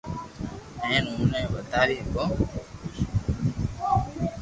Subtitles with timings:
[0.87, 2.25] ھين او ني ودھاوي ھگو